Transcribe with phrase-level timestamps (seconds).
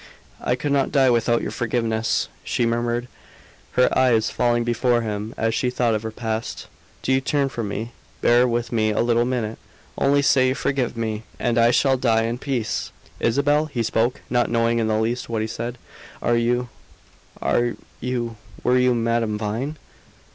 [0.43, 3.07] "I could not die without your forgiveness," she murmured,
[3.73, 6.65] her eyes falling before him as she thought of her past.
[7.03, 7.91] "Do you turn from me?
[8.19, 9.59] Bear with me a little minute!
[9.99, 14.49] Only say you forgive me, and I shall die in peace!" "Isabel?" he spoke, not
[14.49, 15.77] knowing in the least what he said.
[16.19, 16.69] "Are you
[17.39, 19.77] are you were you Madame Vine?"